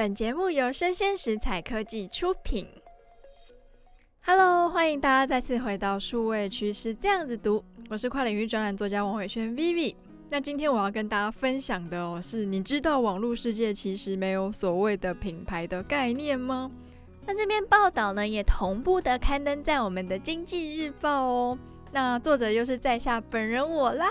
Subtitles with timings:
[0.00, 2.66] 本节目由生鲜食材科技出品。
[4.22, 9.94] Hello，欢迎大家再次回到数位趋势这样子读，我是跨领域专栏作家王伟轩 Vivi。
[10.30, 16.70] 那今天我要跟大家分享的哦，是你知道网络世界其实没有所谓的品牌的概念吗？
[17.26, 21.58] 那这篇报道呢，也同步的刊登在我们的经济日报哦。
[21.92, 24.08] 那作者又是在下本人我啦。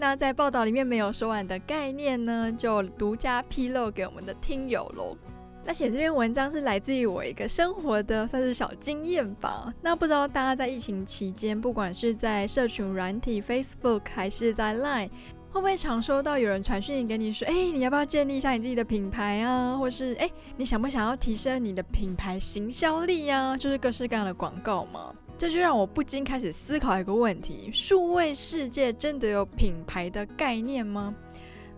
[0.00, 5.14] 那在报道里面没有说完的概念呢，就独家披露给我们的听友喽。
[5.62, 9.70] 那写这篇文章是来自于我一个生活的算是小经验吧。
[9.82, 15.10] 那不知道大家在疫情期间，不管是在社群软体 Facebook 还是在 Line，
[15.52, 19.76] 会不会常收到有人传讯给你说，哎，你要不要建立一下你自己的品牌啊？
[19.76, 23.54] 或是哎，你想不想要提升你的品牌行销力啊？
[23.54, 25.14] 就是各式各样的广告嘛。
[25.40, 31.14] 这就让我不禁开始思考一个问题：数位世界真的有品牌的概念吗？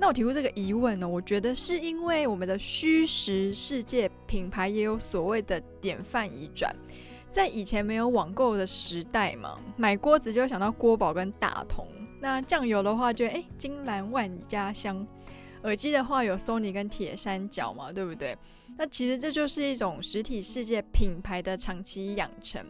[0.00, 6.74] 那我提出这个疑问呢，我觉得是因为我们的虚实世界品牌也有所谓的典范移转。
[7.30, 11.86] 在以前没有网购的时代嘛，买锅子就想到锅宝跟大同，
[12.20, 15.06] 那酱油的话就诶金兰万家乡，
[15.62, 18.36] 耳机的话有 Sony 跟铁三角嘛，对不对？
[18.76, 22.60] 那其实这就是一种实体世界品牌的长期养成。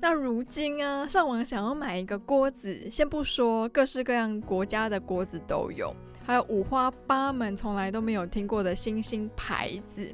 [0.00, 5.94] 那如今啊，上网想要买一个锅子，先不说各式各样国家的锅子都有，
[6.24, 10.06] 还有五花八门、从来都没有听过的新兴牌子。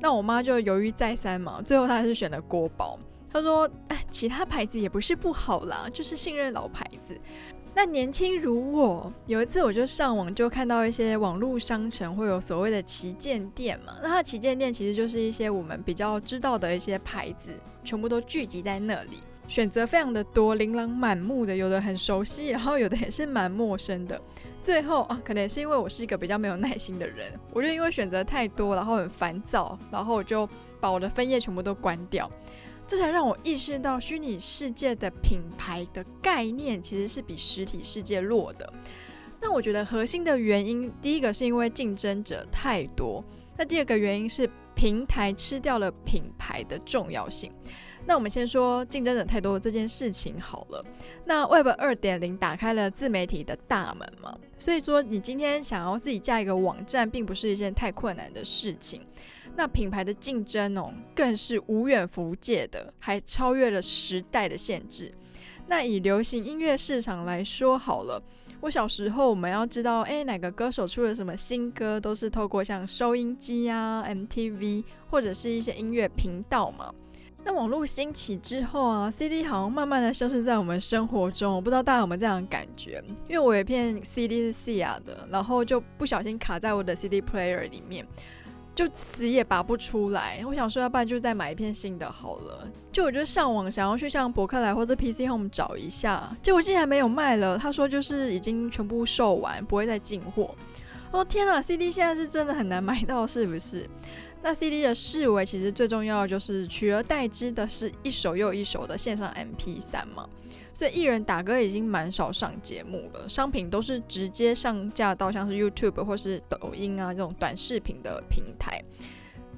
[0.00, 2.98] 那我妈就犹豫再三嘛，最后她还是选了锅宝。
[3.30, 7.18] 她说：“哎，其他牌子也不是不好啦，就是信任老牌子。”
[7.76, 17.52] 那年轻如我，有一次我就上网就看到一些网络商城会有所谓的旗舰店嘛，那它旗舰店其实就是一些我们比较知道的一些牌子，
[17.84, 24.18] 全部都聚集在那里，选择非常的多，琳琅满目的，有的很熟悉，然后有的也是蛮陌生的。
[24.62, 30.48] 最后啊，可能也是因为我是一个比较没有耐心的人，我就因为选择太多，然后很烦躁，然后我就
[30.80, 32.30] 把我的分页全部都关掉。
[32.86, 38.72] 这才让我意识到，虚拟世界的品牌的概念其实是比实体世界弱的。
[39.40, 43.24] 那我觉得核心的原因，第一个是因为竞争者太多，
[43.56, 47.50] 那第二个原因是平台吃掉了品牌的重要性。
[48.06, 50.84] 那我们先说竞争者太多这件事情好了。
[51.24, 59.04] 那 Web 二点零打开了自媒体的大门嘛，所以说你今天想要自己架一个网站，并不是一件太困难的事情。
[59.56, 65.12] 那品牌的竞争哦，更是无远弗届的，还超越了时代的限制。
[65.66, 68.22] 那以流行音乐市场来说好了，
[68.60, 76.92] 我小时候我们要知道，诶，哪个歌手出了什么新歌，都是透过像收音机啊、MTV 或者是一些音乐频道嘛。
[77.44, 83.00] 那网络兴起之后啊，CD 好像慢慢的消失在我们生活中，我不知道大家有没有这样的感觉？
[83.28, 88.04] 因为我有一片 CD 是 Sia 的，然后就不小心卡在我的 CD player 里面。
[88.76, 92.70] 就死也拔不出来，我想说，要不然就再买一片新的好了。
[92.92, 97.56] 就我就上网想要去像博客来或者 PC Home 找一下，结果竟然没有卖了。
[97.56, 100.54] 他说就是已经全部售完，不会再进货。
[101.10, 103.88] 哦天哪，CD 现在是真的很难买到，是不是？
[104.42, 110.28] 那 CD 的式微其实最重要的就是取而代之的是一首又一首的线上 MP3 嘛。
[110.76, 118.78] 所以艺人打歌已经蛮少上节目了，商品都是直接上架到像是 YouTube 或是抖音啊这种短视频的平台。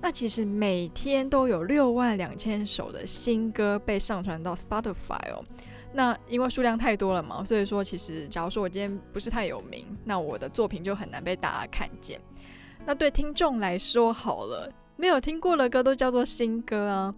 [0.01, 5.45] 那其实每天都有六万两千首的新歌被上传到 Spotify 哦。
[5.93, 12.21] 那因为数量太多了嘛，所以说其实假如说我今天不是太有名，那我的作品就很难被大家看见。
[12.87, 17.12] 那对听众来说好了，没有听过的歌都叫做新歌啊。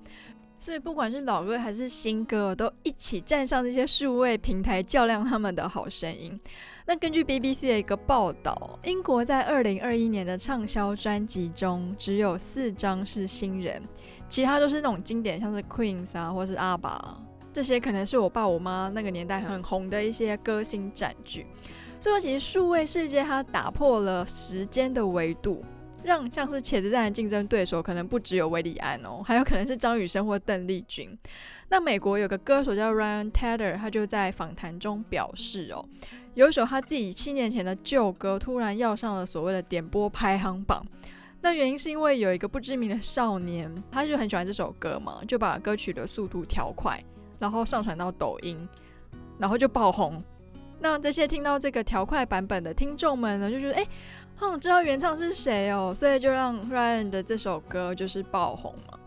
[0.60, 6.38] 所以不管是老歌还是新歌，都一起站上这些数位平台较量他们的好声音。
[6.84, 13.82] 那根据 BBC 的一个报道，英国在二零二一年的畅销专辑中，只有四张是新人，
[14.28, 17.19] 其他都是那种经典，像是 Queen 啊，或是阿爸，
[17.54, 21.47] 这些可能是我爸我妈那个年代很红的一些歌星占据。
[21.99, 25.65] 所以，其实数位世界它打破了时间的维度。
[26.03, 31.17] 让像是茄子蛋的竞争对手可能不只有韦礼安哦，还有可能是张雨生或邓丽君。
[31.69, 35.85] 那美国有个歌手叫 Ryan Tedder，他就在访谈中表示哦，
[36.35, 40.85] 有一首他自己七年前的旧歌突然要上了所谓的点播排行榜。
[41.43, 47.02] 那原因是因为有一个不知名的少年，他就很喜欢这首歌嘛，就把歌曲的速度调快，
[47.38, 48.69] 然后上传到抖音，
[49.38, 50.23] 然后就爆红。
[50.82, 53.87] 那这些听到这个调快版本的听众们呢，就觉得哎。
[54.40, 58.98] 哼知道原唱是谁哦，所以就让 Ryan 的这首歌就是爆红了。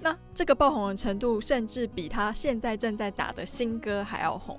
[0.00, 4.58] 那这个爆红的程度，甚至比他现在正在打的新歌还要红。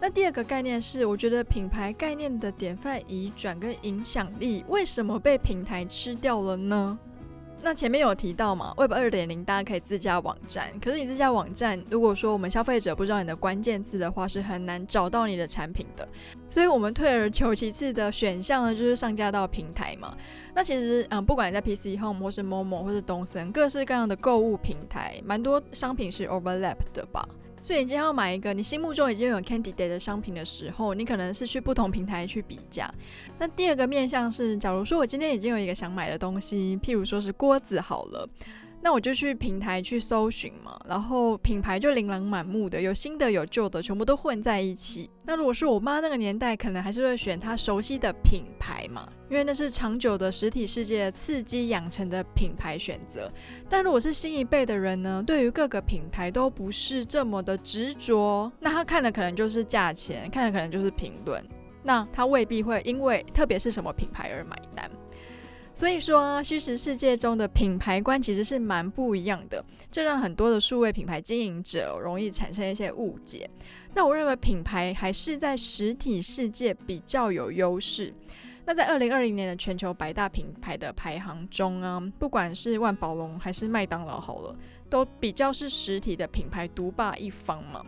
[0.00, 6.98] 那第二个概念是，我觉得品牌概念的典范移转跟影响力，为什么被平台吃掉了呢？
[7.64, 16.06] 那前面有提到嘛，Web 二点零大家可以自家网站，可是你自家网站，如果说我们消费者不知道你的关键字的话，是很难找到你的产品的。
[16.50, 20.14] 所以，我们退而求其次的选项呢，就是上架到平台嘛。
[20.54, 27.26] 那其实，嗯，不管在 PC Home 或是 Momo 或是东森，各式各样的购物平台，蛮多商品是 overlap 的吧。
[27.64, 32.92] 所以你今天要买一个你心目中已经有 candidate 的商品的时候，你可能是去不同平台去比价。
[33.38, 38.28] 那第二个面向是，假如说我今天已经有一个想买的东西，譬如说是锅子好了。
[38.84, 45.08] 那我就去平台去搜寻嘛，然后品牌就琳琅满目的，有新的有旧的，全部都混在一起。
[45.24, 53.32] 那如果是我妈那个年代，可能还是会选她熟悉的品牌嘛，因为那是长久的实体世界刺激养成的品牌选择。
[53.70, 61.42] 但如果是新一辈的人呢，对于各个品牌都不是这么的执着，那他看的可能就是价钱，看的可能就是评论，
[61.82, 64.90] 那他未必会因为特别是什么品牌而买单。
[65.74, 73.50] 所以说，虚实世界中的品牌观其实是蛮不一样的，这让很多的数位品牌经营者容易产生一些误解。
[73.92, 78.14] 那我认为品牌还是在实体世界比较有优势。
[78.64, 84.56] 那在二零二零年的全球百大品牌的排行中啊，不管是万宝龙还是麦当劳好了，
[84.88, 87.84] 都比较是实体的品牌独霸一方嘛。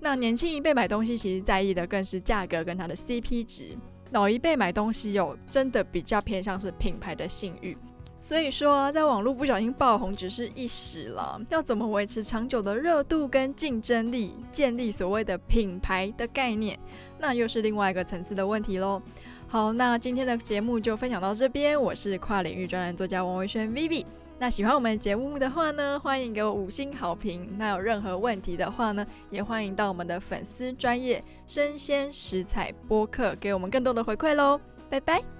[0.00, 3.76] 那年轻一辈买东西其实在意的更是价格跟它的 CP 值。
[4.10, 7.76] 老一辈买东西有真的比较偏向是品牌的信誉，
[8.20, 16.78] 所以说在网络不小心爆红只是一时了，要怎么维持长久的热度跟竞争力，建立所谓的品牌的概念，
[17.18, 19.00] 那又是另外一个层次的问题喽。
[19.46, 24.04] 好，那今天的节目就分享到这边，我是跨领域专栏作家王维轩 Vivi。
[24.40, 27.46] 那喜欢我们节目的话呢，欢迎给我五星好评。
[27.58, 34.58] 那有任何问题的话呢，也欢迎到我们的粉丝专业生鲜食材播客给我们更多的回馈喽。
[34.88, 35.39] 拜拜。